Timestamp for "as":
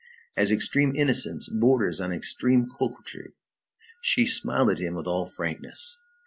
0.35-0.49